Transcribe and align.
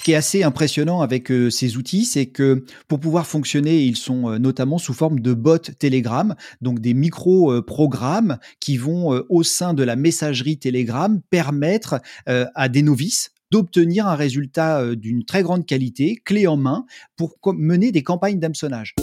Ce 0.00 0.02
qui 0.02 0.12
est 0.12 0.16
assez 0.16 0.44
impressionnant 0.44 1.02
avec 1.02 1.30
euh, 1.30 1.50
ces 1.50 1.76
outils, 1.76 2.06
c'est 2.06 2.24
que 2.24 2.64
pour 2.88 3.00
pouvoir 3.00 3.26
fonctionner, 3.26 3.82
ils 3.82 3.98
sont 3.98 4.30
euh, 4.30 4.38
notamment 4.38 4.78
sous 4.78 4.94
forme 4.94 5.20
de 5.20 5.34
bots 5.34 5.58
Telegram, 5.58 6.34
donc 6.62 6.80
des 6.80 6.94
micro-programmes 6.94 8.38
qui 8.60 8.78
vont 8.78 9.22
au 9.28 9.42
sein 9.42 9.74
de 9.74 9.82
la 9.82 9.96
messagerie 9.96 10.56
Telegram 10.56 11.20
permettre 11.28 12.00
à 12.24 12.68
des 12.70 12.80
novices 12.80 13.32
d'obtenir 13.50 14.06
un 14.06 14.14
résultat 14.14 14.94
d'une 14.94 15.26
très 15.26 15.42
grande 15.42 15.66
qualité, 15.66 16.16
clé 16.24 16.46
en 16.46 16.56
main, 16.56 16.86
pour 17.16 17.36
mener 17.52 17.92
des 17.92 18.02
campagnes 18.02 18.40
d'hameçonnage. 18.40 18.94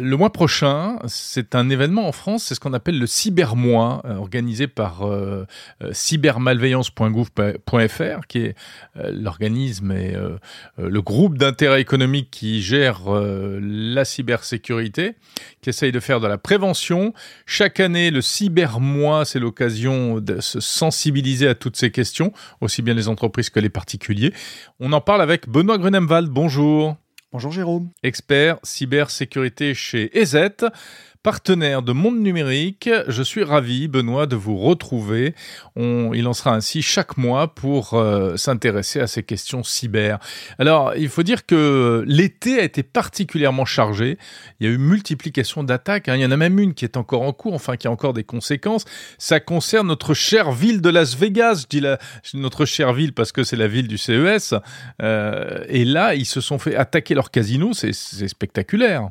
Le 0.00 0.16
mois 0.16 0.32
prochain, 0.32 0.98
c'est 1.06 1.54
un 1.54 1.68
événement 1.68 2.08
en 2.08 2.12
France, 2.12 2.44
c'est 2.44 2.54
ce 2.54 2.60
qu'on 2.60 2.72
appelle 2.72 2.98
le 2.98 3.06
Cybermois, 3.06 4.00
euh, 4.06 4.16
organisé 4.16 4.66
par 4.66 5.06
euh, 5.06 5.44
euh, 5.82 5.90
cybermalveillance.gouv.fr, 5.92 8.26
qui 8.26 8.38
est 8.38 8.54
l'organisme 9.12 9.92
et 9.92 10.16
le 10.78 11.02
groupe 11.02 11.38
d'intérêt 11.38 11.80
économique 11.80 12.28
qui 12.30 12.60
gère 12.62 13.00
la 13.10 14.04
cybersécurité, 14.04 15.14
qui 15.60 15.70
essaye 15.70 15.90
de 15.92 16.00
faire 16.00 16.18
de 16.20 16.26
la 16.26 16.38
prévention. 16.38 17.12
Chaque 17.46 17.80
année, 17.80 18.10
le 18.10 18.20
Cybermois, 18.20 19.24
c'est 19.24 19.38
l'occasion 19.38 20.20
de 20.20 20.40
se 20.40 20.60
sensibiliser 20.60 21.48
à 21.48 21.54
toutes 21.54 21.76
ces 21.76 21.90
questions, 21.90 22.32
aussi 22.60 22.82
bien 22.82 22.94
les 22.94 23.08
entreprises 23.08 23.50
que 23.50 23.60
les 23.60 23.70
particuliers. 23.70 24.32
On 24.80 24.92
en 24.92 25.00
parle 25.00 25.22
avec 25.22 25.48
Benoît 25.48 25.78
Grunemwald. 25.78 26.28
Bonjour. 26.28 26.96
Bonjour 27.32 27.52
Jérôme. 27.52 27.90
Expert 28.02 28.58
cybersécurité 28.64 29.72
chez 29.72 30.18
EZ 30.18 30.36
partenaire 31.22 31.82
de 31.82 31.92
Monde 31.92 32.18
Numérique. 32.20 32.88
Je 33.08 33.22
suis 33.22 33.44
ravi, 33.44 33.88
Benoît, 33.88 34.26
de 34.26 34.36
vous 34.36 34.56
retrouver. 34.56 35.34
Il 35.76 36.26
en 36.26 36.32
sera 36.32 36.54
ainsi 36.54 36.80
chaque 36.82 37.18
mois 37.18 37.54
pour 37.54 37.94
euh, 37.94 38.36
s'intéresser 38.36 39.00
à 39.00 39.06
ces 39.06 39.22
questions 39.22 39.62
cyber. 39.62 40.18
Alors, 40.58 40.94
il 40.96 41.08
faut 41.08 41.22
dire 41.22 41.44
que 41.44 42.04
l'été 42.06 42.58
a 42.58 42.64
été 42.64 42.82
particulièrement 42.82 43.66
chargé. 43.66 44.18
Il 44.58 44.66
y 44.66 44.70
a 44.70 44.72
eu 44.72 44.78
multiplication 44.78 45.62
d'attaques. 45.62 46.08
Hein. 46.08 46.16
Il 46.16 46.22
y 46.22 46.26
en 46.26 46.30
a 46.30 46.36
même 46.36 46.58
une 46.58 46.72
qui 46.74 46.84
est 46.84 46.96
encore 46.96 47.22
en 47.22 47.32
cours, 47.32 47.54
enfin 47.54 47.76
qui 47.76 47.86
a 47.86 47.90
encore 47.90 48.14
des 48.14 48.24
conséquences. 48.24 48.84
Ça 49.18 49.40
concerne 49.40 49.88
notre 49.88 50.14
chère 50.14 50.52
ville 50.52 50.80
de 50.80 50.88
Las 50.88 51.16
Vegas. 51.16 51.62
Je 51.62 51.66
dis 51.68 51.80
la, 51.80 51.98
notre 52.32 52.64
chère 52.64 52.94
ville 52.94 53.12
parce 53.12 53.32
que 53.32 53.44
c'est 53.44 53.56
la 53.56 53.68
ville 53.68 53.88
du 53.88 53.98
CES. 53.98 54.54
Euh, 55.02 55.64
et 55.68 55.84
là, 55.84 56.14
ils 56.14 56.26
se 56.26 56.40
sont 56.40 56.58
fait 56.58 56.76
attaquer 56.76 57.14
leur 57.14 57.30
casino. 57.30 57.72
C'est 57.74 57.92
spectaculaire. 57.92 59.10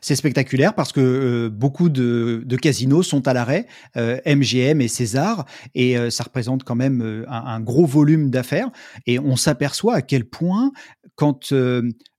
C'est 0.00 0.16
spectaculaire 0.16 0.74
parce 0.74 0.92
que 0.92 1.00
euh, 1.00 1.50
beaucoup 1.50 1.88
de, 1.88 2.44
casinos 2.60 3.02
sont 3.02 3.26
à 3.28 3.32
l'arrêt, 3.32 3.66
MGM 3.94 4.80
euh, 4.80 4.84
et 4.84 4.88
César, 4.88 5.46
et 5.74 5.98
euh, 5.98 6.10
ça 6.10 6.24
représente 6.24 6.64
quand 6.64 6.74
même 6.74 7.24
un, 7.28 7.44
un 7.46 7.60
gros 7.60 7.86
volume 7.86 8.30
d'affaires. 8.30 8.70
Et 9.06 9.18
on 9.18 9.36
s'aperçoit 9.36 9.94
à 9.94 10.02
quel 10.02 10.24
point, 10.24 10.72
quand 11.14 11.52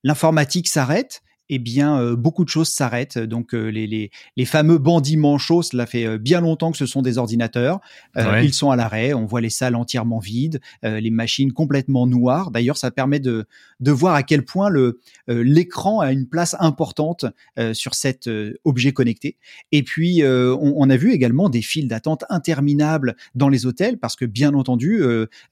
l'informatique 0.03 0.67
s'arrête, 0.67 1.21
eh 1.49 1.59
bien, 1.59 1.99
euh, 1.99 2.15
beaucoup 2.15 2.43
de 2.43 2.49
choses 2.49 2.69
s'arrêtent. 2.69 3.17
Donc, 3.17 3.53
euh, 3.53 3.67
les, 3.67 3.87
les, 3.87 4.11
les, 4.35 4.45
fameux 4.45 4.77
bandits 4.77 5.17
manchots, 5.17 5.61
cela 5.61 5.85
fait 5.85 6.05
euh, 6.05 6.17
bien 6.17 6.41
longtemps 6.41 6.71
que 6.71 6.77
ce 6.77 6.85
sont 6.85 7.01
des 7.01 7.17
ordinateurs. 7.17 7.79
Ils 8.15 8.53
sont 8.53 8.71
à 8.71 8.75
l'arrêt. 8.75 9.13
On 9.13 9.25
voit 9.25 9.41
les 9.41 9.49
salles 9.49 9.75
entièrement 9.75 10.19
vides, 10.19 10.59
les 10.83 11.09
machines 11.09 11.51
complètement 11.51 12.07
noires. 12.07 12.51
D'ailleurs, 12.51 12.77
ça 12.77 12.91
permet 12.91 13.19
de, 13.19 13.45
de 13.79 13.91
voir 13.91 14.15
à 14.15 14.23
quel 14.23 14.43
point 14.43 14.69
le 14.69 14.99
l'écran 15.27 15.99
a 15.99 16.11
une 16.11 16.27
place 16.27 16.55
importante 16.59 17.25
sur 17.73 17.93
cet 17.93 18.29
objet 18.63 18.91
connecté. 18.91 19.37
Et 19.71 19.83
puis, 19.83 20.23
on, 20.23 20.73
on, 20.75 20.89
a 20.89 20.97
vu 20.97 21.11
également 21.11 21.49
des 21.49 21.61
files 21.61 21.87
d'attente 21.87 22.23
interminables 22.29 23.15
dans 23.35 23.49
les 23.49 23.65
hôtels 23.65 23.97
parce 23.97 24.15
que, 24.15 24.25
bien 24.25 24.53
entendu, 24.53 25.03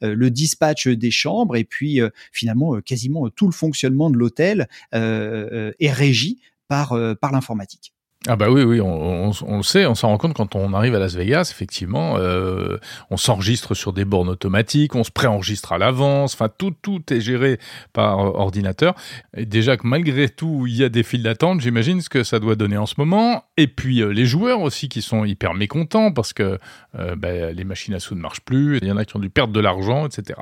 le 0.01 0.29
dispatch 0.29 0.88
des 0.88 1.11
chambres 1.11 1.55
et 1.55 1.63
puis 1.63 1.99
finalement 2.31 2.79
quasiment 2.81 3.29
tout 3.29 3.47
le 3.47 3.53
fonctionnement 3.53 4.09
de 4.09 4.17
l'hôtel 4.17 4.67
est 4.91 5.84
régi 5.91 6.41
par, 6.67 6.94
euh, 6.94 7.16
par 7.16 7.31
l'informatique. 7.31 7.94
Ah 8.28 8.36
bah 8.36 8.50
oui, 8.50 8.63
oui, 8.63 8.81
on, 8.81 9.30
le 9.30 9.62
sait, 9.62 9.86
on 9.86 9.94
s'en 9.94 10.08
rend 10.08 10.18
compte 10.18 10.34
quand 10.34 10.56
on 10.56 10.74
arrive 10.74 10.96
à 10.96 11.00
Las 11.00 11.13
Vegas, 11.13 11.50
effectivement, 11.52 12.16
euh, 12.18 12.80
on 13.12 13.18
s'enregistre 13.18 13.75
sur 13.75 13.94
des 13.94 14.03
bornes 14.03 14.30
automatiques, 14.30 14.96
on 14.96 15.03
se 15.03 15.12
préenregistre 15.12 15.74
à 15.74 15.78
l'avance, 15.78 16.34
enfin 16.34 16.50
tout, 16.50 16.74
tout 16.81 17.02
est 17.14 17.22
géré 17.22 17.59
par 17.94 18.18
ordinateur. 18.18 18.96
Déjà 19.38 19.78
que 19.78 19.85
malgré 19.85 20.28
tout, 20.28 20.66
il 20.66 20.75
y 20.75 20.84
a 20.84 20.90
des 20.90 21.03
files 21.03 21.22
d'attente, 21.22 21.62
j'imagine 21.62 22.02
ce 22.02 22.09
que 22.09 22.24
ça 22.24 22.40
doit 22.40 22.56
donner 22.56 22.78
en 22.78 22.88
ce 22.88 22.96
moment. 22.97 23.44
Et 23.58 23.68
puis 23.68 24.02
euh, 24.02 24.09
les 24.09 24.25
joueurs 24.25 24.62
aussi 24.62 24.90
qui 24.90 25.03
sont 25.03 25.24
hyper 25.24 25.53
mécontents 25.53 26.12
parce 26.12 26.34
que 26.34 26.58
euh, 26.97 27.16
bah, 27.16 27.52
les 27.52 27.64
machines 27.64 27.94
à 27.94 28.00
sous 28.00 28.16
ne 28.16 28.22
marchent 28.22 28.41
plus, 28.41 28.80
il 28.81 28.88
y 28.88 28.91
en 28.91 28.97
a 28.97 29.06
qui 29.06 29.16
ont 29.16 29.19
dû 29.19 29.30
perdre 29.30 29.53
de 29.53 29.59
l'argent, 29.59 30.08
etc. 30.08 30.40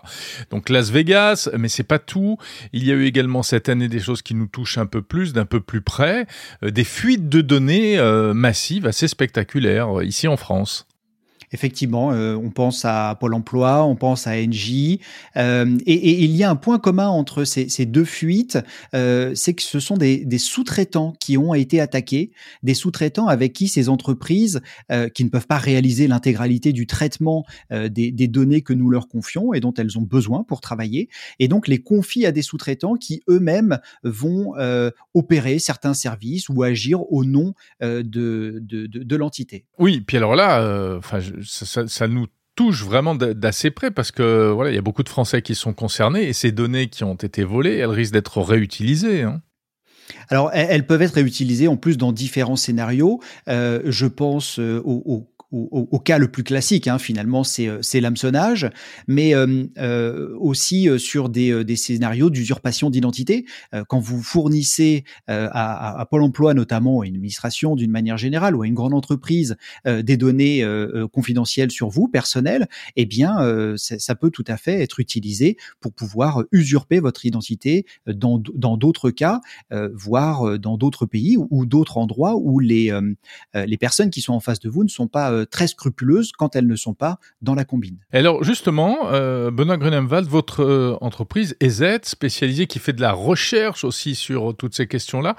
Donc 0.52 0.70
Las 0.70 0.90
Vegas, 0.90 1.50
mais 1.58 1.68
c'est 1.68 1.84
pas 1.84 2.00
tout. 2.00 2.38
Il 2.72 2.86
y 2.86 2.94
a 2.94 2.96
eu 2.96 3.04
également 3.04 3.44
cette 3.44 3.68
année 3.68 3.90
des 3.90 4.00
choses 4.00 4.22
qui 4.22 4.36
nous 4.36 4.48
touchent 4.48 4.78
un 4.78 4.86
peu 4.86 5.02
plus, 5.02 5.34
d'un 5.34 5.46
peu 5.46 5.60
plus 5.60 5.82
près, 5.82 6.28
des 6.62 6.86
fuites 6.86 7.28
de 7.28 7.42
données 7.42 7.73
euh, 7.98 8.34
massive, 8.34 8.86
assez 8.86 9.08
spectaculaire 9.08 10.00
euh, 10.00 10.06
ici 10.06 10.28
en 10.28 10.38
France. 10.38 10.86
Effectivement, 11.54 12.12
euh, 12.12 12.36
on 12.36 12.50
pense 12.50 12.84
à 12.84 13.16
Pôle 13.20 13.36
Emploi, 13.36 13.86
on 13.86 13.96
pense 13.96 14.26
à 14.28 14.36
NJ, 14.36 14.98
euh, 15.38 15.78
et, 15.86 16.24
il 16.24 16.36
y 16.36 16.44
a 16.44 16.50
un 16.50 16.56
point 16.56 16.80
commun 16.80 17.08
entre 17.08 17.44
ces, 17.44 17.86
deux 17.86 18.06
fuites, 18.06 18.58
euh, 18.96 19.34
c'est 19.36 19.54
que 19.54 19.62
ce 19.62 19.80
sont 19.80 19.96
des, 19.98 20.38
sous-traitants 20.38 21.14
qui 21.20 21.38
ont 21.38 21.54
été 21.54 21.80
attaqués, 21.80 22.32
des 22.64 22.74
sous-traitants 22.74 23.28
avec 23.28 23.54
qui 23.54 23.68
ces 23.68 23.88
entreprises, 23.88 24.62
euh, 24.92 25.10
qui 25.10 25.24
ne 25.24 25.30
peuvent 25.30 25.48
pas 25.48 25.58
réaliser 25.58 26.08
l'intégralité 26.08 26.74
du 26.74 26.88
traitement 26.88 27.46
des, 27.72 28.12
données 28.28 28.62
que 28.62 28.74
nous 28.74 28.90
leur 28.90 29.08
confions 29.08 29.54
et 29.54 29.60
dont 29.60 29.74
elles 29.74 29.98
ont 29.98 30.02
besoin 30.02 30.44
pour 30.44 30.60
travailler, 30.62 31.10
et 31.40 31.48
donc 31.48 31.68
les 31.68 31.80
confient 31.80 32.26
à 32.26 32.32
des 32.32 32.42
sous-traitants 32.42 32.96
qui 32.96 33.22
eux-mêmes 33.30 33.80
vont 34.04 34.54
opérer 35.14 35.60
certains 35.60 35.94
services 35.94 36.50
ou 36.50 36.64
agir 36.64 37.12
au 37.12 37.26
nom 37.26 37.54
de 37.82 39.16
l'entité. 39.16 39.66
Oui, 39.78 40.02
puis 40.02 40.18
alors 40.18 40.36
là, 40.36 40.98
enfin 40.98 41.20
ça, 41.46 42.08
nous 42.08 42.28
touche 42.56 42.84
vraiment 42.84 43.16
d'assez 43.16 43.72
près 43.72 43.92
parce 43.92 44.12
que 44.12 44.52
voilà, 44.52 44.72
il 44.72 44.76
y 44.76 44.80
a 44.80 44.82
beaucoup 44.82 45.04
de 45.04 45.10
Français 45.10 45.42
qui 45.42 45.56
sont 45.56 45.74
concernés 45.74 46.24
et 46.24 46.34
ces 46.34 46.52
données 46.52 46.88
qui 46.88 47.04
ont 47.04 47.16
été 47.16 47.44
volées, 47.44 47.78
elles 47.78 47.90
risquent 47.90 48.14
d'être 48.14 48.42
réutilisées. 48.42 49.24
Hein. 49.24 49.42
Alors, 50.30 50.50
elles 50.54 50.86
peuvent 50.86 51.02
être 51.02 51.16
réutilisées 51.16 51.68
en 51.68 51.78
plus 51.78 51.98
dans 51.98 52.12
différents 52.12 52.56
scénarios. 52.56 53.22
Euh, 53.48 53.82
je 53.86 54.06
pense 54.06 54.60
euh, 54.60 54.82
au, 55.54 55.88
au, 55.92 56.00
cas 56.00 56.18
le 56.18 56.30
plus 56.30 56.44
classique, 56.44 56.88
hein, 56.88 56.98
finalement, 56.98 57.44
c'est 57.44 57.68
euh, 57.68 57.80
l'hameçonnage, 58.02 58.70
mais 59.08 59.36
euh, 59.36 59.66
euh, 59.78 60.36
aussi 60.40 60.90
sur 61.00 61.30
des, 61.30 61.64
des 61.64 61.76
scénarios 61.76 62.30
d'usurpation 62.30 62.90
d'identité. 62.90 63.46
quand 63.88 64.00
vous 64.00 64.22
fournissez 64.22 65.04
à, 65.28 66.00
à, 66.00 66.06
Pôle 66.06 66.24
Emploi, 66.24 66.54
notamment 66.54 67.02
à 67.02 67.06
une 67.06 67.16
administration 67.16 67.76
d'une 67.76 67.92
manière 67.92 68.18
générale, 68.18 68.56
ou 68.56 68.64
à 68.64 68.68
une 68.68 68.74
grande 68.74 68.94
entreprise, 68.94 69.56
des 69.86 70.18
données 70.18 70.66
confidentielles 71.12 71.72
sur 71.72 71.90
vous, 71.90 72.08
personnelles, 72.08 72.68
eh 72.96 73.06
bien, 73.06 73.38
ça 73.78 74.16
peut 74.16 74.32
tout 74.32 74.44
à 74.48 74.58
fait 74.58 74.82
être 74.82 75.00
utilisé 75.00 75.58
pour 75.80 75.94
pouvoir 75.94 76.44
usurper 76.52 77.00
votre 77.00 77.26
identité 77.26 77.86
dans 78.08 78.38
d'autres 78.38 79.12
cas, 79.12 79.42
voire 79.94 80.58
dans 80.60 80.78
d'autres 80.78 81.06
pays 81.06 81.38
ou, 81.38 81.48
ou 81.52 81.66
d'autres 81.66 81.98
endroits 81.98 82.36
où 82.36 82.60
les, 82.60 82.92
les 83.54 83.78
personnes 83.78 84.10
qui 84.10 84.22
sont 84.22 84.34
en 84.34 84.40
face 84.40 84.60
de 84.60 84.70
vous 84.70 84.84
ne 84.84 84.90
sont 84.90 85.08
pas 85.08 85.43
très 85.46 85.68
scrupuleuses 85.68 86.32
quand 86.32 86.56
elles 86.56 86.68
ne 86.68 86.76
sont 86.76 86.94
pas 86.94 87.20
dans 87.42 87.56
la 87.56 87.66
combine. 87.66 87.98
Alors 88.12 88.44
justement, 88.44 89.12
euh, 89.12 89.52
Benoît 89.52 89.78
Grunemwald, 89.78 90.28
votre 90.28 90.64
euh, 90.64 90.98
entreprise 91.02 91.56
EZ, 91.60 92.00
spécialisée 92.04 92.68
qui 92.68 92.80
fait 92.80 92.94
de 92.94 93.02
la 93.02 93.12
recherche 93.12 93.84
aussi 93.84 94.16
sur 94.16 94.56
toutes 94.56 94.76
ces 94.76 94.88
questions-là, 94.88 95.36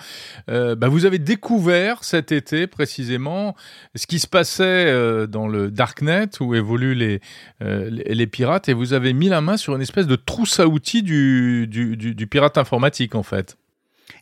euh, 0.50 0.74
bah, 0.74 0.88
vous 0.88 1.06
avez 1.06 1.18
découvert 1.18 2.04
cet 2.04 2.32
été 2.32 2.66
précisément 2.66 3.54
ce 3.94 4.06
qui 4.06 4.18
se 4.18 4.26
passait 4.26 4.92
dans 5.28 5.48
le 5.48 5.70
darknet 5.70 6.28
où 6.40 6.54
évoluent 6.54 6.94
les, 6.94 7.20
les, 7.60 8.26
pirates 8.26 8.68
et 8.68 8.72
vous 8.72 8.92
avez 8.92 9.12
mis 9.12 9.28
la 9.28 9.40
main 9.40 9.56
sur 9.56 9.74
une 9.74 9.82
espèce 9.82 10.06
de 10.06 10.16
trousse 10.16 10.60
à 10.60 10.66
outils 10.66 11.02
du, 11.02 11.66
du 11.66 12.26
pirate 12.26 12.58
informatique 12.58 13.14
en 13.14 13.22
fait. 13.22 13.56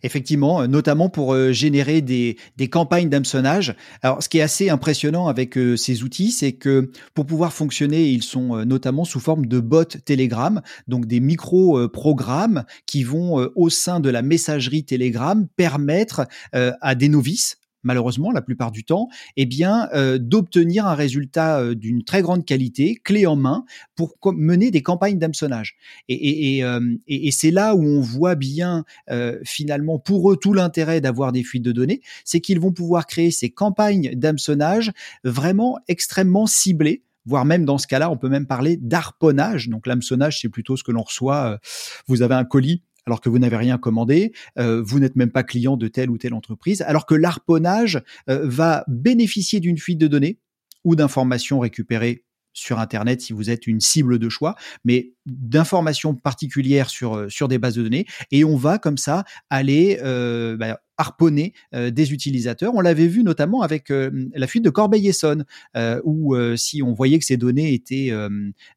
Effectivement, 0.03 0.63
euh, 0.63 0.67
notamment 0.67 1.09
pour 1.09 1.35
euh, 1.35 1.53
générer 1.53 2.01
des, 2.01 2.37
des 2.57 2.69
campagnes 2.69 3.09
d'hameçonnage. 3.09 3.75
Alors, 4.03 4.23
ce 4.23 4.29
qui 4.29 4.39
est 4.39 4.43
assez 4.43 4.69
impressionnant 4.69 5.29
avec 5.29 5.57
euh, 5.57 5.77
ces 5.77 6.03
outils, 6.03 6.33
c'est 6.33 6.53
que 6.53 6.91
pour 7.15 7.27
pouvoir 7.27 7.53
fonctionner, 7.53 8.09
ils 8.09 8.23
sont 8.23 8.65
notamment 8.65 9.05
sous 9.05 9.21
forme 9.21 9.47
de 9.47 9.61
bots 9.61 9.85
Telegram, 9.85 10.61
donc 10.89 11.07
des 11.07 11.21
micro-programmes 11.21 12.65
qui 12.87 13.05
vont 13.05 13.49
au 13.55 13.71
sein 13.71 14.01
de 14.01 14.11
la 14.11 14.23
messagerie 14.23 14.85
Telegram 14.85 15.47
permettre 15.57 16.27
à 16.53 16.95
des 16.95 17.09
novices 17.09 17.57
malheureusement 17.83 18.31
la 18.31 18.43
plupart 18.43 18.71
du 18.71 18.85
temps, 18.85 19.09
eh 19.37 19.47
bien 19.47 19.89
euh, 19.95 20.19
d'obtenir 20.19 20.87
un 20.87 20.95
résultat 20.95 21.61
euh, 21.61 21.75
d'une 21.75 22.05
très 22.05 22.23
grande 22.23 22.45
qualité, 22.45 22.97
clé 23.03 23.27
en 23.27 23.37
main, 23.37 23.65
pour 23.95 24.17
mener 24.25 24.71
des 24.71 24.83
campagnes 24.83 25.19
d'hameçonnage. 25.19 25.77
Et, 26.09 26.65
euh, 26.65 26.81
et, 27.07 27.29
et, 27.29 27.31
c'est 27.31 27.51
là 27.51 27.75
où 27.75 27.83
on 27.83 28.01
voit 28.01 28.35
bien 28.35 28.85
finalement 29.45 29.99
pour 29.99 30.31
eux 30.33 30.37
tout 30.37 30.53
l'intérêt 30.53 31.01
d'avoir 31.01 31.33
des 31.33 31.43
fuites 31.43 31.63
de 31.63 31.73
données, 31.73 32.01
c'est 32.25 32.41
qu'ils 32.41 32.61
vont 32.61 32.73
pouvoir 32.73 33.07
créer 33.07 33.31
ces 33.31 33.51
campagnes 33.51 34.13
d'hameçonnage 34.15 34.93
vraiment 35.25 35.79
extrêmement 35.89 36.47
ciblées 36.47 37.03
voire 37.25 37.45
même 37.45 37.65
dans 37.65 37.79
ce 37.79 37.87
cas-là, 37.87 38.11
on 38.11 38.17
peut 38.17 38.29
même 38.29 38.47
parler 38.47 38.77
d'harponnage. 38.77 39.69
Donc 39.69 39.87
l'hameçonnage, 39.87 40.41
c'est 40.41 40.49
plutôt 40.49 40.77
ce 40.77 40.83
que 40.83 40.91
l'on 40.91 41.03
reçoit. 41.03 41.61
Vous 42.09 42.23
avez 42.23 42.35
un 42.35 42.45
colis 42.45 42.83
alors 43.07 43.21
que 43.21 43.29
vous 43.29 43.39
n'avez 43.39 43.57
rien 43.57 43.79
commandé, 43.79 44.33
vous 44.57 44.99
n'êtes 44.99 45.17
même 45.17 45.31
pas 45.31 45.43
client 45.43 45.77
de 45.77 45.89
telle 45.89 46.11
ou 46.11 46.19
telle 46.19 46.35
entreprise, 46.35 46.83
alors 46.83 47.07
que 47.07 47.15
l'harponnage 47.15 48.03
va 48.27 48.85
bénéficier 48.89 49.61
d'une 49.61 49.79
fuite 49.79 49.99
de 49.99 50.07
données 50.07 50.39
ou 50.85 50.97
d'informations 50.97 51.59
récupérées 51.61 52.25
sur 52.53 52.79
Internet 52.79 53.21
si 53.21 53.33
vous 53.33 53.51
êtes 53.51 53.67
une 53.67 53.81
cible 53.81 54.19
de 54.19 54.29
choix, 54.29 54.55
mais 54.85 55.13
d'informations 55.27 56.15
particulières 56.15 56.91
sur, 56.91 57.17
euh, 57.17 57.29
sur 57.29 57.49
des 57.49 57.59
bases 57.59 57.75
de 57.75 57.83
données. 57.83 58.07
Et 58.31 58.45
on 58.45 58.57
va 58.57 58.79
comme 58.79 58.99
ça 58.99 59.25
aller 59.51 59.99
euh, 60.03 60.57
bah, 60.57 60.81
harponner 60.99 61.53
euh, 61.75 61.91
des 61.91 62.13
utilisateurs. 62.13 62.75
On 62.75 62.81
l'avait 62.81 63.07
vu 63.07 63.23
notamment 63.25 63.63
avec 63.63 63.91
la 63.91 64.47
fuite 64.47 64.65
de 64.65 64.71
Corbeil-Essonne, 64.71 65.45
où 66.05 66.37
si 66.57 66.83
on 66.83 66.93
voyait 66.93 67.19
que 67.19 67.25
ces 67.25 67.37
données 67.37 67.75
étaient, 67.75 68.13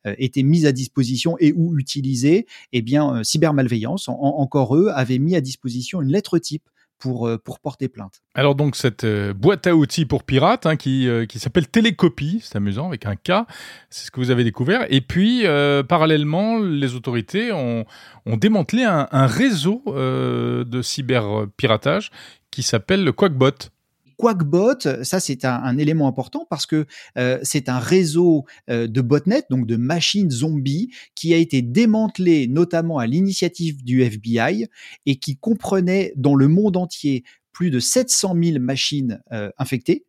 étaient 0.06 0.44
mises 0.44 0.66
à 0.66 0.72
disposition 0.72 1.36
et 1.40 1.54
ou 1.54 1.78
utilisées, 1.78 2.48
eh 2.74 2.82
bien, 2.82 3.24
cybermalveillance, 3.24 4.08
encore 4.08 4.76
eux, 4.76 4.90
avaient 4.94 5.20
mis 5.20 5.36
à 5.36 5.42
disposition 5.42 6.02
une 6.02 6.12
lettre 6.12 6.40
type 6.40 6.64
pour, 7.00 7.28
euh, 7.28 7.38
pour 7.38 7.60
porter 7.60 7.88
plainte. 7.88 8.22
Alors 8.34 8.56
donc 8.56 8.76
cette 8.76 9.04
euh, 9.04 9.34
boîte 9.34 9.68
à 9.68 9.76
outils 9.76 10.06
pour 10.06 10.24
pirates 10.24 10.66
hein, 10.66 10.76
qui, 10.76 11.08
euh, 11.08 11.26
qui 11.26 11.40
s'appelle 11.40 11.68
Télécopie, 11.68 12.42
c'est 12.44 12.56
amusant 12.56 12.88
avec 12.88 13.06
un 13.06 13.16
K, 13.16 13.46
c'est 13.90 14.06
ce 14.06 14.12
que 14.12 14.20
vous 14.20 14.32
avez 14.32 14.44
découvert. 14.44 14.86
Et 14.90 15.02
puis 15.02 15.46
parallèlement, 15.88 16.60
les 16.60 16.96
autorités 16.96 17.52
ont, 17.52 17.86
démantelé 18.26 18.84
un, 18.84 19.08
un 19.12 19.28
réseau 19.28 19.84
de 19.88 20.82
cyberpiratage 20.82 22.12
qui 22.52 22.64
s'appelle 22.64 23.04
le 23.04 23.12
Quackbot. 23.12 23.70
Quackbot, 24.18 25.04
ça 25.04 25.20
c'est 25.20 25.46
un, 25.46 25.78
élément 25.78 26.08
important 26.08 26.46
parce 26.50 26.66
que 26.66 26.86
euh, 27.18 27.40
c'est 27.44 27.70
un 27.70 27.80
réseau 27.80 28.46
euh, 28.70 28.88
de 28.88 29.02
botnets, 29.02 29.46
donc 29.50 29.68
de 29.68 29.76
machines 29.76 30.32
zombies, 30.32 30.92
qui 31.16 31.34
a 31.34 31.38
été 31.38 31.62
démantelé 31.62 32.48
notamment 32.48 32.98
à 32.98 33.08
l'initiative 33.08 33.84
du 33.84 34.02
FBI 34.02 34.68
et 35.06 35.16
qui 35.18 35.38
comprenait 35.38 36.14
dans 36.16 36.36
le 36.36 36.48
monde 36.48 36.78
entier 36.78 37.24
plus 37.52 37.72
de 37.72 37.80
700 37.80 38.36
000 38.42 38.60
machines 38.60 39.22
euh, 39.32 39.50
infectées 39.58 40.06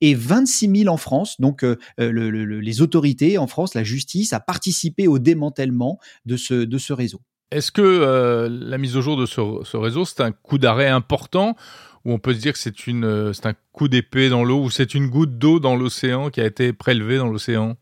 et 0.00 0.14
26 0.14 0.82
000 0.82 0.94
en 0.94 0.96
France. 0.96 1.40
Donc, 1.40 1.64
les 1.98 2.82
autorités 2.82 3.36
en 3.36 3.48
France, 3.48 3.74
la 3.74 3.82
justice, 3.82 4.32
a 4.32 4.38
participé 4.38 5.08
au 5.08 5.18
démantèlement 5.18 5.98
de 6.24 6.36
ce, 6.36 6.54
de 6.54 6.78
ce 6.78 6.92
réseau. 6.92 7.20
Est-ce 7.50 7.72
que 7.72 8.48
la 8.48 8.78
mise 8.78 8.96
au 8.96 9.02
jour 9.02 9.16
de 9.16 9.26
ce 9.26 9.76
réseau, 9.76 10.04
c'est 10.04 10.20
un 10.20 10.30
coup 10.30 10.58
d'arrêt 10.58 10.88
important 10.88 11.56
où 12.08 12.12
on 12.12 12.18
peut 12.18 12.32
se 12.32 12.40
dire 12.40 12.54
que 12.54 12.58
c'est 12.58 12.72
euh, 12.88 13.34
c'est 13.34 13.44
un 13.44 13.54
coup 13.72 13.86
d'épée 13.86 14.30
dans 14.30 14.42
l'eau 14.42 14.62
ou 14.64 14.70
c'est 14.70 14.94
une 14.94 15.08
goutte 15.08 15.36
d'eau 15.36 15.60
dans 15.60 15.76
l'océan 15.76 16.30
qui 16.30 16.40
a 16.40 16.46
été 16.46 16.72
prélevée 16.72 17.18
dans 17.18 17.28
l'océan 17.28 17.76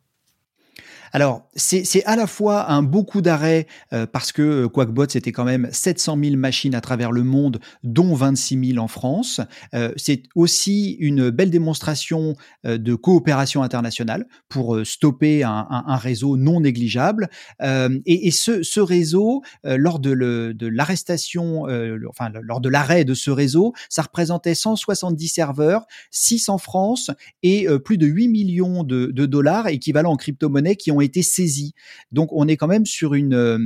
alors, 1.12 1.48
c'est 1.54 2.04
à 2.04 2.16
la 2.16 2.26
fois 2.26 2.70
un 2.70 2.82
beau 2.82 3.04
coup 3.04 3.20
d'arrêt 3.20 3.66
euh, 3.92 4.06
parce 4.06 4.32
que 4.32 4.42
euh, 4.42 4.68
Quackbot, 4.68 5.06
c'était 5.08 5.32
quand 5.32 5.44
même 5.44 5.68
700 5.70 6.18
000 6.22 6.36
machines 6.36 6.74
à 6.74 6.80
travers 6.80 7.12
le 7.12 7.22
monde, 7.22 7.60
dont 7.82 8.14
26 8.14 8.72
000 8.72 8.84
en 8.84 8.88
France. 8.88 9.40
Euh, 9.74 9.92
c'est 9.96 10.22
aussi 10.34 10.92
une 11.00 11.30
belle 11.30 11.50
démonstration 11.50 12.34
de 12.64 12.94
coopération 12.94 13.62
internationale 13.62 14.26
pour 14.48 14.78
stopper 14.84 15.42
un, 15.44 15.96
réseau 15.96 16.36
non 16.36 16.60
négligeable. 16.60 17.28
et, 17.60 18.30
ce, 18.30 18.80
réseau, 18.80 19.42
lors 19.64 19.98
de 19.98 20.66
l'arrestation, 20.66 21.66
enfin 22.08 22.30
lors 22.42 22.60
de 22.60 22.68
l'arrêt 22.68 23.04
de 23.04 23.14
ce 23.14 23.30
réseau, 23.30 23.72
ça 23.88 24.02
représentait 24.02 24.54
170 24.54 25.28
serveurs, 25.28 25.86
6 26.10 26.48
en 26.48 26.58
France 26.58 27.10
et 27.42 27.66
plus 27.84 27.98
de 27.98 28.06
8 28.06 28.28
millions 28.28 28.84
de, 28.84 29.06
dollars 29.26 29.68
équivalent 29.68 30.12
en 30.12 30.16
crypto-monnaie 30.16 30.76
qui 30.76 30.90
ont 30.90 30.95
été 31.00 31.22
saisis. 31.22 31.74
Donc 32.12 32.30
on 32.32 32.48
est 32.48 32.56
quand 32.56 32.66
même 32.66 32.86
sur 32.86 33.14
une 33.14 33.34
euh, 33.34 33.58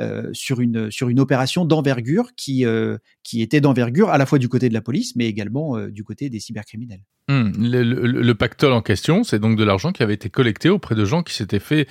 euh, 0.00 0.28
sur 0.32 0.60
une 0.60 0.90
sur 0.90 1.08
une 1.08 1.20
opération 1.20 1.64
d'envergure 1.64 2.34
qui 2.36 2.66
euh, 2.66 2.98
qui 3.22 3.42
était 3.42 3.60
d'envergure 3.60 4.10
à 4.10 4.18
la 4.18 4.26
fois 4.26 4.38
du 4.38 4.48
côté 4.48 4.68
de 4.68 4.74
la 4.74 4.82
police 4.82 5.16
mais 5.16 5.26
également 5.26 5.78
du 5.88 6.04
côté 6.04 6.28
des 6.28 6.40
cybercriminels. 6.40 7.02
Hmm. 7.28 7.50
Le, 7.58 8.32
pactole 8.34 8.72
en 8.72 8.82
question, 8.82 9.24
c'est 9.24 9.40
donc 9.40 9.56
de 9.56 9.64
l'argent 9.64 9.90
qui 9.90 10.04
avait 10.04 10.14
été 10.14 10.30
collecté 10.30 10.68
auprès 10.68 10.94
de 10.94 11.04
gens 11.04 11.24
qui 11.24 11.34
s'étaient 11.34 11.58
fait 11.58 11.88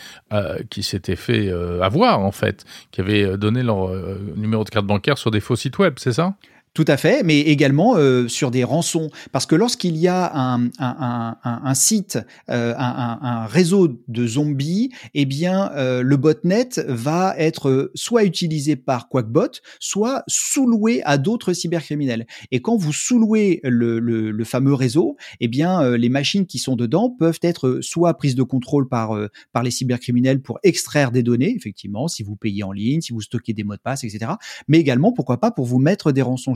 qui 0.70 0.82
s'étaient 0.82 1.18
fait 1.18 1.50
avoir 1.82 2.20
en 2.20 2.32
fait, 2.32 2.64
qui 2.92 3.02
avaient 3.02 3.38
donné 3.38 3.62
leur 3.64 3.90
numéro 4.38 4.64
de 4.64 4.70
carte 4.70 4.86
bancaire 4.86 5.18
sur 5.18 5.32
des 5.32 5.42
faux 5.42 5.58
sites 5.58 5.78
web, 5.78 5.96
c'est 5.98 6.14
ça? 6.14 6.38
Tout 6.76 6.86
à 6.90 6.98
fait, 6.98 7.24
mais 7.24 7.40
également 7.40 7.96
euh, 7.96 8.28
sur 8.28 8.52
des 8.52 8.66
rançons. 8.66 9.10
Parce 9.32 9.46
que 9.46 9.56
lorsqu'il 9.56 9.96
y 9.96 10.10
a 10.10 10.30
un, 10.36 10.66
un, 10.66 11.38
un, 11.42 11.62
un 11.64 11.74
site, 11.74 12.20
euh, 12.50 12.74
un, 12.78 13.46
réseau 13.46 13.98
de 14.10 14.28
zombies, 14.28 14.92
eh 15.14 15.24
bien, 15.26 15.72
euh, 15.76 16.02
le 16.04 16.18
botnet 16.18 16.68
va 16.86 17.34
être 17.38 17.92
soit 17.96 18.26
utilisé 18.26 18.76
par 18.76 19.08
Quackbot, 19.08 19.62
soit 19.80 20.24
sous-loué 20.28 21.02
à 21.06 21.18
d'autres 21.18 21.54
cybercriminels. 21.54 22.28
Et 22.52 22.62
quand 22.62 22.76
vous 22.76 22.92
sous-louez 22.92 23.62
le, 23.64 24.00
le, 24.00 24.32
le, 24.32 24.44
fameux 24.44 24.74
réseau, 24.74 25.16
eh 25.40 25.48
bien, 25.48 25.96
les 25.96 26.10
machines 26.10 26.46
qui 26.46 26.60
sont 26.60 26.76
dedans 26.76 27.10
peuvent 27.10 27.40
être 27.42 27.80
soit 27.82 28.16
prises 28.16 28.36
de 28.36 28.44
contrôle 28.44 28.90
par, 28.90 29.18
par 29.54 29.64
les 29.64 29.72
cybercriminels 29.72 30.42
pour 30.42 30.60
extraire 30.64 31.12
des 31.12 31.24
données, 31.24 31.56
effectivement, 31.56 32.10
si 32.10 32.22
vous 32.22 32.36
payez 32.36 32.64
en 32.64 32.74
ligne, 32.74 33.00
si 33.00 33.14
vous 33.14 33.22
stockez 33.22 33.54
des 33.54 33.64
mots 33.64 33.76
de 33.76 33.82
passe, 33.82 34.04
etc. 34.04 34.34
Mais 34.68 34.80
également, 34.80 35.14
pourquoi 35.14 35.40
pas, 35.40 35.52
pour 35.52 35.66
vous 35.66 35.80
mettre 35.80 36.12
des 36.12 36.22
rançons 36.22 36.54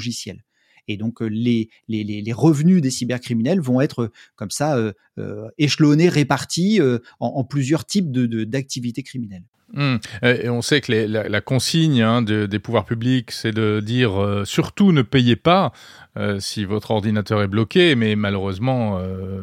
et 0.90 0.98
donc 0.98 1.22
euh, 1.22 1.28
les, 1.28 1.70
les, 1.88 2.04
les, 2.04 2.34
revenus 2.34 2.82
des 2.82 2.90
cybercriminels 2.90 3.62
vont 3.62 3.80
être 3.80 4.04
euh, 4.04 4.12
comme 4.36 4.50
ça 4.50 4.76
euh, 4.76 5.50
échelonnés, 5.58 6.10
répartis 6.10 6.80
en, 7.20 7.44
plusieurs 7.44 7.86
types 7.86 8.12
de, 8.12 8.44
d'activités 8.44 9.04
criminelles. 9.04 9.44
Mmh. 9.74 9.98
On 10.46 10.64
sait 10.64 10.82
que 10.82 10.92
la, 10.92 11.42
consigne 11.42 12.02
hein, 12.02 12.22
des 12.24 12.60
pouvoirs 12.60 12.86
publics, 12.86 13.32
c'est 13.32 13.52
de 13.52 13.82
dire 13.86 14.44
surtout 14.46 14.92
ne 14.92 15.04
payez 15.04 15.36
pas 15.36 15.74
si 16.40 16.66
votre 16.66 16.92
ordinateur 16.92 17.44
est 17.44 17.48
bloqué, 17.48 17.96
mais 17.96 18.16
malheureusement, 18.16 19.00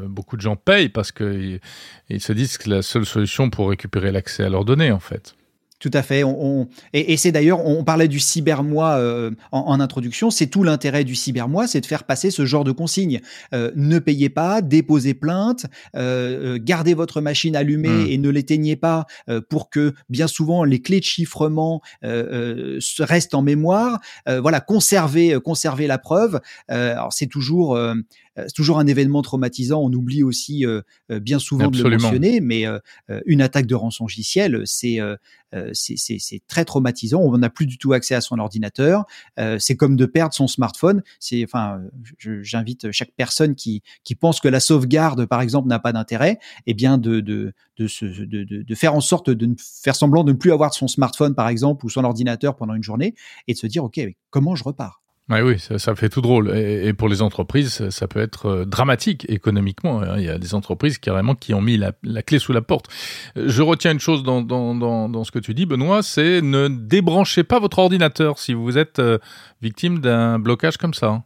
beaucoup 0.08 0.36
de 0.36 0.40
gens 0.40 0.56
payent 0.56 0.88
parce 0.88 1.12
qu'ils 1.12 1.60
ils 2.08 2.20
se 2.20 2.32
disent 2.32 2.58
que 2.58 2.70
la 2.70 2.82
seule 2.82 3.06
solution 3.06 3.50
pour 3.50 3.68
récupérer 3.70 4.10
l'accès 4.10 4.42
à 4.42 4.48
leurs 4.48 4.64
données, 4.64 4.90
en 4.90 5.00
fait. 5.00 5.36
Tout 5.78 5.90
à 5.92 6.02
fait. 6.02 6.24
On, 6.24 6.68
et, 6.94 7.16
c'est 7.18 7.32
d'ailleurs, 7.32 7.66
on 7.66 7.84
parlait 7.84 8.08
du 8.08 8.18
cybermois 8.18 8.96
euh, 8.96 9.30
en, 9.52 9.78
introduction. 9.78 10.30
C'est 10.30 10.46
tout 10.46 10.62
l'intérêt 10.62 11.04
du 11.04 11.14
cybermois, 11.14 11.66
c'est 11.66 11.82
de 11.82 11.86
faire 11.86 12.04
passer 12.04 12.30
ce 12.30 12.46
genre 12.46 12.64
de 12.64 12.72
consignes. 12.72 13.20
Euh, 13.52 13.72
ne 13.76 13.98
payez 13.98 14.30
pas, 14.30 14.62
déposez 14.62 15.12
plainte, 15.12 15.66
euh, 15.94 16.58
gardez 16.60 16.94
votre 16.94 17.20
machine 17.20 17.56
allumée 17.56 17.88
mmh. 17.88 18.06
et 18.08 18.18
ne 18.18 18.30
l'éteignez 18.30 18.76
pas 18.76 19.06
pour 19.50 19.68
que 19.68 19.94
bien 20.08 20.26
souvent 20.26 20.64
les 20.64 20.80
clés 20.80 21.00
de 21.00 21.04
chiffrement 21.04 21.82
restent 22.02 23.34
en 23.34 23.42
mémoire. 23.42 24.00
voilà, 24.26 24.60
conservez, 24.60 25.38
conservez 25.44 25.86
la 25.86 25.98
preuve. 25.98 26.40
alors 26.68 27.12
c'est 27.12 27.26
toujours 27.26 27.78
c'est 28.36 28.52
toujours 28.54 28.78
un 28.78 28.86
événement 28.86 29.22
traumatisant. 29.22 29.80
On 29.82 29.92
oublie 29.92 30.22
aussi 30.22 30.64
bien 31.08 31.38
souvent 31.38 31.68
de 31.68 31.82
le 31.82 31.98
mentionner, 31.98 32.40
mais 32.40 32.64
une 33.26 33.42
attaque 33.42 33.66
de 33.66 33.74
rançon 33.74 34.06
c'est 34.64 35.00
euh, 35.00 35.16
c'est 35.72 36.40
très 36.48 36.64
traumatisant. 36.64 37.20
On 37.20 37.38
n'a 37.38 37.50
plus 37.50 37.66
du 37.66 37.78
tout 37.78 37.92
accès 37.92 38.14
à 38.14 38.20
son 38.20 38.38
ordinateur. 38.38 39.04
Euh, 39.38 39.58
c'est 39.58 39.76
comme 39.76 39.96
de 39.96 40.06
perdre 40.06 40.34
son 40.34 40.48
smartphone. 40.48 41.02
C'est, 41.20 41.44
enfin, 41.44 41.80
j'invite 42.18 42.90
chaque 42.92 43.12
personne 43.16 43.54
qui, 43.54 43.82
qui 44.04 44.14
pense 44.14 44.40
que 44.40 44.48
la 44.48 44.60
sauvegarde, 44.60 45.26
par 45.26 45.40
exemple, 45.40 45.68
n'a 45.68 45.78
pas 45.78 45.92
d'intérêt, 45.92 46.38
eh 46.66 46.74
bien, 46.74 46.98
de, 46.98 47.52
faire 48.74 48.94
en 48.94 49.00
sorte 49.00 49.30
de 49.30 49.54
faire 49.58 49.96
semblant 49.96 50.24
de 50.24 50.32
ne 50.32 50.36
plus 50.36 50.52
avoir 50.52 50.74
son 50.74 50.88
smartphone, 50.88 51.34
par 51.34 51.48
exemple, 51.48 51.84
ou 51.86 51.88
son 51.88 52.04
ordinateur 52.04 52.56
pendant 52.56 52.74
une 52.74 52.82
journée, 52.82 53.14
et 53.48 53.54
de 53.54 53.58
se 53.58 53.66
dire, 53.66 53.84
ok, 53.84 54.00
comment 54.30 54.54
je 54.54 54.64
repars? 54.64 55.02
Oui, 55.28 55.58
ça, 55.58 55.78
ça, 55.78 55.94
fait 55.96 56.08
tout 56.08 56.20
drôle. 56.20 56.56
Et, 56.56 56.92
pour 56.92 57.08
les 57.08 57.20
entreprises, 57.20 57.88
ça, 57.90 58.06
peut 58.06 58.20
être 58.20 58.46
euh, 58.46 58.64
dramatique 58.64 59.26
économiquement. 59.28 60.00
Hein. 60.00 60.18
Il 60.18 60.24
y 60.24 60.28
a 60.28 60.38
des 60.38 60.54
entreprises 60.54 60.98
carrément 60.98 61.34
qui 61.34 61.52
ont 61.52 61.60
mis 61.60 61.76
la, 61.76 61.92
clé 62.22 62.38
sous 62.38 62.52
la 62.52 62.62
porte. 62.62 62.86
Je 63.34 63.62
retiens 63.62 63.92
une 63.92 64.00
chose 64.00 64.22
dans, 64.22 64.40
dans, 64.40 64.74
dans, 64.74 65.08
dans 65.08 65.24
ce 65.24 65.32
que 65.32 65.40
tu 65.40 65.52
dis, 65.52 65.66
Benoît, 65.66 66.02
c'est 66.02 66.40
ne 66.42 66.68
débranchez 66.68 67.42
pas 67.42 67.58
votre 67.58 67.80
ordinateur 67.80 68.38
si 68.38 68.54
vous 68.54 68.78
êtes 68.78 69.00
euh, 69.00 69.18
victime 69.62 69.98
d'un 69.98 70.38
blocage 70.38 70.76
comme 70.76 70.94
ça 70.94 71.22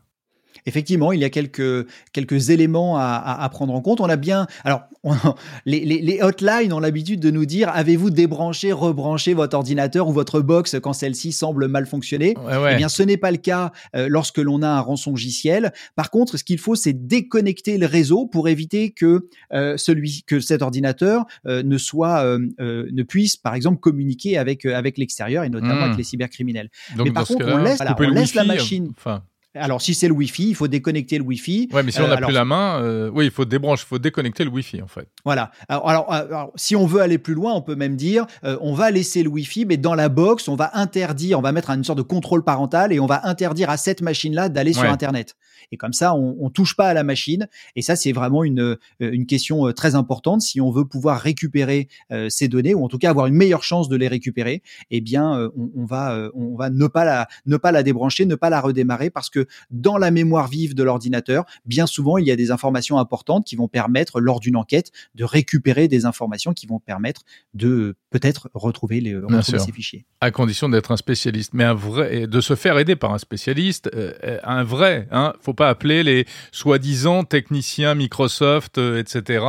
effectivement, 0.66 1.12
il 1.12 1.20
y 1.20 1.24
a 1.24 1.30
quelques 1.30 1.86
quelques 2.12 2.50
éléments 2.50 2.96
à, 2.96 3.38
à, 3.40 3.48
prendre 3.48 3.74
en 3.74 3.80
compte. 3.80 4.00
On 4.00 4.08
a 4.08 4.16
bien, 4.16 4.46
alors 4.64 4.82
les, 5.66 5.80
les, 5.80 6.00
les, 6.00 6.22
hotlines 6.22 6.72
ont 6.72 6.80
l'habitude 6.80 7.20
de 7.20 7.30
nous 7.30 7.46
dire 7.46 7.70
avez-vous 7.70 8.10
débranché, 8.10 8.72
rebranché 8.72 9.32
votre 9.32 9.56
ordinateur 9.56 10.08
ou 10.08 10.12
votre 10.12 10.40
box 10.40 10.76
quand 10.82 10.92
celle-ci 10.92 11.32
semble 11.32 11.68
mal 11.68 11.86
fonctionner? 11.86 12.34
Eh 12.70 12.76
bien, 12.76 12.88
ce 12.88 13.02
n'est 13.02 13.16
pas 13.16 13.30
le 13.30 13.38
cas 13.38 13.72
euh, 13.96 14.08
lorsque 14.10 14.38
l'on 14.38 14.62
a 14.62 14.68
un 14.68 14.80
rançongiciel. 14.80 15.72
Par 15.96 16.10
contre, 16.10 16.36
ce 16.36 16.44
qu'il 16.44 16.58
faut, 16.58 16.74
c'est 16.74 16.92
déconnecter 16.92 17.78
le 17.78 17.86
réseau 17.86 18.26
pour 18.26 18.48
éviter 18.48 18.90
que 18.90 19.28
euh, 19.52 19.76
celui 19.76 20.22
que 20.26 20.40
cet 20.40 20.62
ordinateur 20.62 21.24
euh, 21.46 21.62
ne 21.62 21.78
soit 21.78 22.24
ne 22.58 23.02
puisse, 23.02 23.36
par 23.36 23.54
exemple, 23.54 23.80
communiquer 23.80 24.36
avec 24.36 24.66
avec 24.66 24.98
l'extérieur 24.98 25.44
et 25.44 25.48
notamment 25.48 25.82
avec 25.82 25.94
hmm. 25.94 25.98
les 25.98 26.04
cybercriminels. 26.04 26.70
Donc, 26.96 27.06
Mais 27.06 27.12
par 27.12 27.26
contre, 27.26 27.46
on 27.46 27.58
laisse, 27.58 27.80
on 27.80 28.10
laisse 28.10 28.34
la 28.34 28.44
machine. 28.44 28.92
Enfin 28.96 29.22
Alors, 29.54 29.82
si 29.82 29.94
c'est 29.94 30.06
le 30.06 30.14
Wi-Fi, 30.14 30.50
il 30.50 30.54
faut 30.54 30.68
déconnecter 30.68 31.18
le 31.18 31.24
Wi-Fi. 31.24 31.70
Ouais, 31.72 31.82
mais 31.82 31.90
si 31.90 32.00
on 32.00 32.06
n'a 32.06 32.18
plus 32.18 32.32
la 32.32 32.44
main, 32.44 33.10
oui, 33.12 33.24
il 33.24 33.30
faut 33.30 33.44
débrancher, 33.44 33.84
il 33.84 33.88
faut 33.88 33.98
déconnecter 33.98 34.44
le 34.44 34.50
Wi-Fi 34.50 34.82
en 34.82 34.86
fait. 34.86 35.08
Voilà. 35.24 35.50
Alors, 35.68 36.12
alors, 36.12 36.52
si 36.54 36.76
on 36.76 36.86
veut 36.86 37.00
aller 37.00 37.18
plus 37.18 37.34
loin, 37.34 37.52
on 37.54 37.62
peut 37.62 37.74
même 37.74 37.96
dire, 37.96 38.26
on 38.42 38.74
va 38.74 38.90
laisser 38.90 39.22
le 39.22 39.28
Wi-Fi, 39.28 39.66
mais 39.66 39.76
dans 39.76 39.94
la 39.94 40.08
box, 40.08 40.46
on 40.48 40.54
va 40.54 40.70
interdire, 40.74 41.38
on 41.38 41.42
va 41.42 41.52
mettre 41.52 41.70
une 41.70 41.82
sorte 41.82 41.98
de 41.98 42.02
contrôle 42.02 42.44
parental 42.44 42.92
et 42.92 43.00
on 43.00 43.06
va 43.06 43.26
interdire 43.26 43.70
à 43.70 43.76
cette 43.76 44.02
machine-là 44.02 44.48
d'aller 44.48 44.72
sur 44.72 44.84
Internet. 44.84 45.34
Et 45.72 45.76
comme 45.76 45.92
ça, 45.92 46.14
on, 46.14 46.36
on 46.40 46.50
touche 46.50 46.74
pas 46.74 46.88
à 46.88 46.94
la 46.94 47.04
machine. 47.04 47.48
Et 47.76 47.82
ça, 47.82 47.94
c'est 47.96 48.12
vraiment 48.12 48.44
une, 48.44 48.76
une 48.98 49.26
question 49.26 49.72
très 49.72 49.94
importante 49.94 50.42
si 50.42 50.60
on 50.60 50.70
veut 50.70 50.84
pouvoir 50.84 51.20
récupérer 51.20 51.88
ces 52.28 52.48
données 52.48 52.74
ou 52.74 52.84
en 52.84 52.88
tout 52.88 52.98
cas 52.98 53.10
avoir 53.10 53.26
une 53.26 53.34
meilleure 53.34 53.64
chance 53.64 53.88
de 53.88 53.96
les 53.96 54.08
récupérer. 54.08 54.62
Eh 54.90 55.00
bien, 55.00 55.50
on, 55.56 55.70
on 55.76 55.84
va, 55.84 56.30
on 56.34 56.56
va 56.56 56.70
ne 56.70 56.86
pas 56.86 57.04
la, 57.04 57.28
ne 57.46 57.56
pas 57.56 57.72
la 57.72 57.82
débrancher, 57.82 58.26
ne 58.26 58.36
pas 58.36 58.50
la 58.50 58.60
redémarrer 58.60 59.10
parce 59.10 59.28
que 59.28 59.39
dans 59.70 59.98
la 59.98 60.10
mémoire 60.10 60.48
vive 60.48 60.74
de 60.74 60.82
l'ordinateur, 60.82 61.44
bien 61.64 61.86
souvent, 61.86 62.18
il 62.18 62.26
y 62.26 62.30
a 62.30 62.36
des 62.36 62.50
informations 62.50 62.98
importantes 62.98 63.44
qui 63.46 63.56
vont 63.56 63.68
permettre, 63.68 64.20
lors 64.20 64.40
d'une 64.40 64.56
enquête, 64.56 64.90
de 65.14 65.24
récupérer 65.24 65.88
des 65.88 66.06
informations 66.06 66.52
qui 66.52 66.66
vont 66.66 66.78
permettre 66.78 67.22
de 67.54 67.96
peut-être 68.10 68.50
retrouver, 68.54 69.00
les, 69.00 69.16
retrouver 69.16 69.58
ces 69.58 69.72
fichiers. 69.72 70.04
À 70.20 70.30
condition 70.30 70.68
d'être 70.68 70.90
un 70.92 70.96
spécialiste, 70.96 71.54
mais 71.54 71.64
un 71.64 71.74
vrai, 71.74 72.26
de 72.26 72.40
se 72.40 72.54
faire 72.54 72.78
aider 72.78 72.96
par 72.96 73.12
un 73.12 73.18
spécialiste, 73.18 73.90
euh, 73.94 74.38
un 74.42 74.64
vrai. 74.64 75.08
Hein, 75.10 75.34
faut 75.40 75.54
pas 75.54 75.68
appeler 75.68 76.02
les 76.02 76.26
soi-disant 76.52 77.24
techniciens 77.24 77.94
Microsoft, 77.94 78.78
euh, 78.78 78.98
etc., 78.98 79.44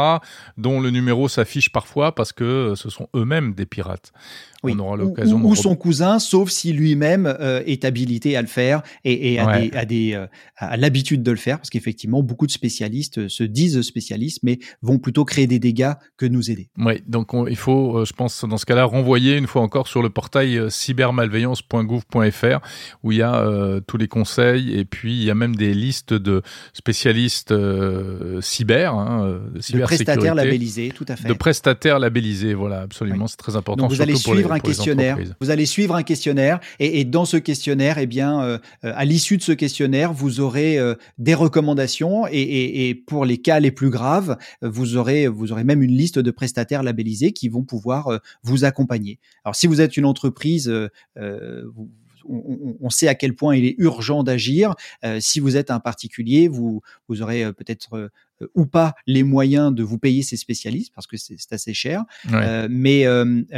dont 0.57 0.79
le 0.79 0.89
numéro 0.89 1.27
s'affiche 1.27 1.71
parfois 1.71 2.13
parce 2.13 2.31
que 2.31 2.43
euh, 2.43 2.75
ce 2.75 2.89
sont 2.89 3.07
eux-mêmes 3.15 3.53
des 3.53 3.65
pirates. 3.65 4.11
On 4.63 4.79
aura 4.79 4.97
l'occasion. 4.97 5.41
Ou, 5.43 5.55
son 5.55 5.75
cousin, 5.75 6.19
sauf 6.19 6.49
si 6.49 6.73
lui-même 6.73 7.35
est 7.65 7.85
habilité 7.85 8.35
à 8.35 8.41
le 8.41 8.47
faire 8.47 8.81
et, 9.03 9.33
et 9.33 9.39
a, 9.39 9.85
des, 9.85 10.19
a, 10.57 10.77
l'habitude 10.77 11.23
de 11.23 11.31
le 11.31 11.37
faire, 11.37 11.57
parce 11.57 11.69
qu'effectivement, 11.69 12.21
beaucoup 12.23 12.45
de 12.45 12.51
spécialistes 12.51 13.27
se 13.27 13.43
disent 13.43 13.81
spécialistes, 13.81 14.39
mais 14.43 14.59
vont 14.81 14.99
plutôt 14.99 15.25
créer 15.25 15.47
des 15.47 15.59
dégâts 15.59 15.93
que 16.17 16.25
nous 16.25 16.51
aider. 16.51 16.69
Oui, 16.77 17.01
donc 17.07 17.31
il 17.49 17.55
faut, 17.55 18.05
je 18.05 18.13
pense, 18.13 18.45
dans 18.45 18.57
ce 18.57 18.65
cas-là, 18.65 18.85
renvoyer 18.85 19.37
une 19.37 19.47
fois 19.47 19.61
encore 19.61 19.87
sur 19.87 20.01
le 20.01 20.09
portail 20.09 20.57
euh, 20.57 20.69
cybermalveillance.gouv.fr 20.69 22.59
où 23.03 23.11
il 23.11 23.17
y 23.17 23.21
a 23.21 23.35
euh, 23.35 23.81
tous 23.85 23.97
les 23.97 24.07
conseils 24.07 24.77
et 24.77 24.85
puis 24.85 25.13
il 25.13 25.23
y 25.23 25.29
a 25.29 25.35
même 25.35 25.55
des 25.55 25.73
listes 25.73 26.13
de 26.13 26.41
spécialistes 26.73 27.51
euh, 27.51 28.39
cyber, 28.41 28.93
hein, 28.93 29.41
de 29.53 29.81
prestataires 29.81 30.35
labellisés, 30.35 30.91
tout 30.95 31.05
à 31.07 31.15
fait. 31.15 31.27
De 31.27 31.33
prestataires 31.33 31.99
labellisés, 31.99 32.53
voilà, 32.53 32.81
absolument, 32.81 33.27
c'est 33.27 33.37
très 33.37 33.55
important. 33.55 33.87
vous 33.87 34.01
allez 34.01 34.15
suivre 34.15 34.50
un 34.51 34.59
questionnaire. 34.59 35.17
Vous 35.39 35.49
allez 35.49 35.65
suivre 35.65 35.95
un 35.95 36.03
questionnaire 36.03 36.59
et, 36.79 36.99
et 36.99 37.05
dans 37.05 37.25
ce 37.25 37.37
questionnaire, 37.37 37.97
eh 37.97 38.07
bien, 38.07 38.59
à 38.81 39.05
l'issue 39.05 39.37
de 39.37 39.43
ce 39.43 39.51
questionnaire, 39.51 40.13
vous 40.13 40.39
aurez 40.39 40.77
des 41.17 41.33
recommandations 41.33 42.27
et, 42.27 42.33
et, 42.33 42.89
et, 42.89 42.95
pour 42.95 43.25
les 43.25 43.37
cas 43.37 43.59
les 43.59 43.71
plus 43.71 43.89
graves, 43.89 44.37
vous 44.61 44.97
aurez 44.97 45.27
vous 45.27 45.51
aurez 45.51 45.63
même 45.63 45.81
une 45.81 45.91
liste 45.91 46.19
de 46.19 46.31
prestataires 46.31 46.83
labellisés 46.83 47.31
qui 47.31 47.49
vont 47.49 47.63
pouvoir 47.63 48.19
vous 48.43 48.65
accompagner. 48.65 49.19
Alors 49.43 49.55
si 49.55 49.67
vous 49.67 49.81
êtes 49.81 49.97
une 49.97 50.05
entreprise, 50.05 50.69
euh, 50.69 50.89
euh, 51.17 51.65
on, 52.27 52.89
sait 52.89 53.07
à 53.07 53.15
quel 53.15 53.35
point 53.35 53.55
il 53.55 53.65
est 53.65 53.75
urgent 53.79 54.23
d'agir. 54.23 54.75
Euh, 55.03 55.19
si 55.19 55.39
vous 55.39 55.57
êtes 55.57 55.71
un 55.71 55.79
particulier, 55.79 56.47
vous, 56.47 56.81
vous 57.07 57.21
aurez 57.21 57.51
peut-être 57.53 58.11
ou 58.55 58.65
pas 58.65 58.93
les 59.07 59.23
moyens 59.23 59.73
de 59.73 59.83
vous 59.83 59.97
payer 59.97 60.23
ces 60.23 60.37
spécialistes 60.37 60.91
parce 60.93 61.07
que 61.07 61.17
c'est 61.17 61.51
assez 61.51 61.73
cher. 61.73 62.03
mais 62.69 63.05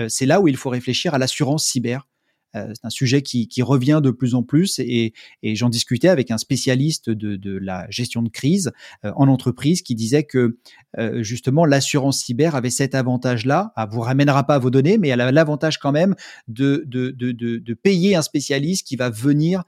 c'est 0.08 0.26
là 0.26 0.42
où 0.42 0.48
il 0.48 0.58
faut 0.58 0.70
réfléchir 0.70 1.14
à 1.14 1.18
l'assurance 1.18 1.66
cyber. 1.66 2.08
Euh, 2.56 2.72
c'est 2.74 2.86
un 2.86 2.90
sujet 2.90 3.22
qui, 3.22 3.48
qui, 3.48 3.62
revient 3.62 4.00
de 4.04 4.12
plus 4.12 4.36
en 4.36 4.44
plus 4.44 4.80
et, 4.80 5.14
et 5.42 5.56
j'en 5.56 5.70
discutais 5.70 6.10
avec 6.10 6.30
un 6.30 6.38
spécialiste 6.38 7.10
de, 7.10 7.36
de 7.36 7.58
la 7.58 7.88
gestion 7.90 8.22
de 8.22 8.30
crise 8.30 8.72
euh, 9.06 9.12
en 9.16 9.28
entreprise 9.28 9.82
qui 9.82 9.96
disait 9.96 10.24
que 10.24 10.58
euh, 11.00 11.24
justement 11.24 11.66
l'assurance 11.66 12.20
cyber 12.20 12.56
avait 12.56 12.70
cet 12.70 12.94
avantage-là. 12.94 13.74
Elle 13.76 13.88
vous 13.90 14.02
ramènera 14.02 14.46
pas 14.46 14.60
vos 14.60 14.70
données, 14.70 14.98
mais 14.98 15.08
elle 15.10 15.22
a 15.22 15.32
l'avantage 15.32 15.80
quand 15.80 15.92
même 15.92 16.16
de, 16.48 16.84
de, 16.86 17.10
de, 17.12 17.32
de, 17.32 17.74
payer 17.74 18.16
un 18.16 18.22
spécialiste 18.22 18.86
qui 18.88 18.96
va 18.96 19.10
venir 19.10 19.64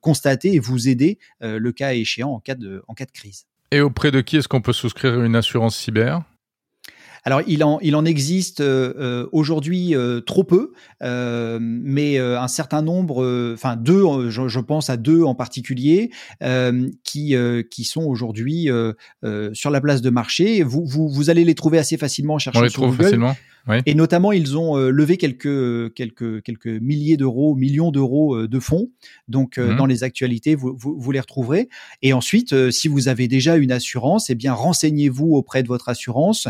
constater 0.00 0.54
et 0.54 0.58
vous 0.58 0.88
aider 0.88 1.18
le 1.40 1.70
cas 1.70 1.94
échéant 1.94 2.30
en 2.30 2.40
cas 2.40 2.56
de, 2.56 2.82
en 2.88 2.94
cas 2.94 3.04
de 3.04 3.12
crise. 3.12 3.46
Et 3.70 3.80
auprès 3.80 4.10
de 4.10 4.20
qui 4.20 4.36
est-ce 4.36 4.48
qu'on 4.48 4.60
peut 4.60 4.72
souscrire 4.72 5.22
une 5.22 5.36
assurance 5.36 5.76
cyber? 5.76 6.22
Alors, 7.26 7.42
il 7.48 7.64
en, 7.64 7.80
il 7.80 7.96
en 7.96 8.04
existe 8.04 8.60
euh, 8.60 8.94
euh, 8.98 9.28
aujourd'hui 9.32 9.96
euh, 9.96 10.20
trop 10.20 10.44
peu, 10.44 10.72
mais 11.00 12.18
un 12.18 12.48
certain 12.48 12.82
nombre, 12.82 13.52
enfin 13.52 13.74
deux, 13.74 14.30
je, 14.30 14.60
pense 14.60 14.90
à 14.90 14.96
deux 14.96 15.24
en 15.24 15.34
particulier, 15.34 16.10
qui, 17.02 17.34
qui 17.70 17.84
sont 17.84 18.04
aujourd'hui 18.04 18.68
sur 19.52 19.70
la 19.70 19.80
place 19.80 20.02
de 20.02 20.10
marché. 20.10 20.62
Vous, 20.62 20.84
vous, 20.86 21.08
vous 21.08 21.28
allez 21.28 21.44
les 21.44 21.56
trouver 21.56 21.78
assez 21.78 21.96
facilement 21.96 22.34
en 22.34 22.38
cherchant 22.38 22.60
On 22.60 22.62
les 22.62 22.70
trouve 22.70 22.96
facilement. 22.96 23.34
Et 23.84 23.94
notamment, 23.94 24.32
ils 24.32 24.56
ont 24.56 24.76
euh, 24.76 24.90
levé 24.90 25.16
quelques, 25.16 25.92
quelques, 25.94 26.42
quelques 26.42 26.66
milliers 26.66 27.16
d'euros, 27.16 27.56
millions 27.56 27.90
d'euros 27.90 28.36
euh, 28.36 28.48
de 28.48 28.60
fonds. 28.60 28.90
Donc, 29.28 29.58
euh, 29.58 29.70
mhm. 29.70 29.76
dans 29.76 29.86
les 29.86 30.04
actualités, 30.04 30.54
vous, 30.54 30.76
vous, 30.78 30.96
vous, 30.98 31.12
les 31.12 31.20
retrouverez. 31.20 31.68
Et 32.02 32.12
ensuite, 32.12 32.70
si 32.70 32.86
vous 32.88 33.08
avez 33.08 33.26
déjà 33.26 33.56
une 33.56 33.72
assurance, 33.72 34.30
eh 34.30 34.34
bien, 34.34 34.52
renseignez-vous 34.52 35.34
auprès 35.34 35.62
de 35.62 35.68
votre 35.68 35.88
assurance 35.88 36.48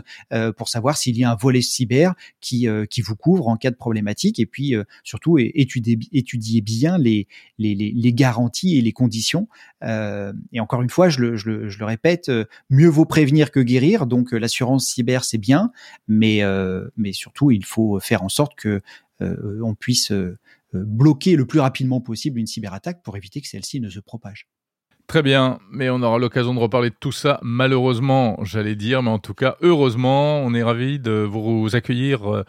pour 0.56 0.68
savoir 0.68 0.96
s'il 0.96 1.16
y 1.16 1.25
a 1.25 1.30
un 1.30 1.35
volet 1.35 1.62
cyber 1.62 2.14
qui, 2.40 2.66
qui 2.90 3.00
vous 3.00 3.16
couvre 3.16 3.49
en 3.49 3.56
cas 3.56 3.70
de 3.70 3.76
problématique. 3.76 4.38
Et 4.38 4.46
puis, 4.46 4.75
surtout, 5.04 5.38
étudiez, 5.38 5.99
étudiez 6.12 6.61
bien 6.61 6.99
les, 6.99 7.26
les, 7.58 7.75
les, 7.75 7.92
les, 7.94 8.12
garanties 8.12 8.76
et 8.76 8.82
les 8.82 8.92
conditions. 8.92 9.49
et 9.82 10.61
encore 10.61 10.82
une 10.82 10.90
fois, 10.90 11.08
je 11.08 11.20
le, 11.20 11.37
je 11.37 11.50
le, 11.50 11.68
je 11.68 11.78
le 11.78 11.85
répète, 11.85 12.30
mieux 12.70 12.88
vaut 12.88 13.04
prévenir 13.06 13.50
que 13.50 13.61
guérir. 13.61 14.06
Donc, 14.06 14.32
l'assurance 14.32 14.87
cyber, 14.87 15.25
c'est 15.25 15.38
bien, 15.38 15.70
mais, 16.08 16.42
mais 16.96 17.05
mais 17.06 17.12
surtout, 17.12 17.52
il 17.52 17.64
faut 17.64 18.00
faire 18.00 18.25
en 18.25 18.28
sorte 18.28 18.56
que 18.56 18.82
euh, 19.22 19.60
on 19.62 19.76
puisse 19.76 20.10
euh, 20.10 20.36
bloquer 20.72 21.36
le 21.36 21.46
plus 21.46 21.60
rapidement 21.60 22.00
possible 22.00 22.40
une 22.40 22.48
cyberattaque 22.48 23.00
pour 23.04 23.16
éviter 23.16 23.40
que 23.40 23.46
celle-ci 23.46 23.80
ne 23.80 23.88
se 23.88 24.00
propage. 24.00 24.48
Très 25.06 25.22
bien, 25.22 25.60
mais 25.70 25.88
on 25.88 26.02
aura 26.02 26.18
l'occasion 26.18 26.52
de 26.52 26.58
reparler 26.58 26.90
de 26.90 26.96
tout 26.98 27.12
ça, 27.12 27.38
malheureusement, 27.40 28.40
j'allais 28.42 28.75
dire, 28.75 29.04
mais 29.04 29.10
en 29.10 29.20
tout 29.20 29.34
cas, 29.34 29.56
heureusement, 29.60 30.40
on 30.40 30.52
est 30.52 30.64
ravis 30.64 30.98
de 30.98 31.12
vous 31.12 31.76
accueillir 31.76 32.44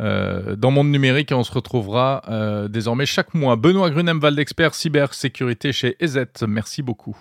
euh, 0.00 0.56
dans 0.56 0.72
Monde 0.72 0.90
Numérique 0.90 1.30
et 1.30 1.36
on 1.36 1.44
se 1.44 1.52
retrouvera 1.52 2.24
désormais 2.68 3.06
chaque 3.06 3.32
mois. 3.32 3.54
Benoît 3.54 3.90
Grunem, 3.90 4.18
Val 4.18 4.34
d'Expert, 4.34 4.74
cybersécurité 4.74 5.72
chez 5.72 5.96
EZ, 6.00 6.26
merci 6.48 6.82
beaucoup. 6.82 7.16